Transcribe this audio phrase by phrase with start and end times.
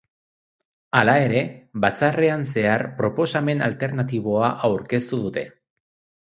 [1.01, 1.43] Hala ere,
[1.83, 5.47] batzarrean zehar proposamen alternatiboa aurkeztu dute.